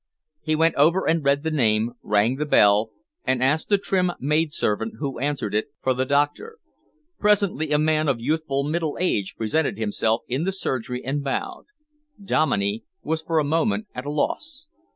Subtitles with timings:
[0.41, 2.89] He went over and read the name, rang the bell,
[3.23, 6.57] and asked the trim maidservant who answered it, for the doctor.
[7.19, 11.65] Presently, a man of youthful middle age presented himself in the surgery and bowed.
[12.19, 14.65] Dominey was for a moment at a loss.